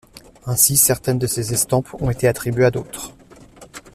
[0.47, 3.11] Ainsi, certaines de ses estampes ont été attribuées à d’autres.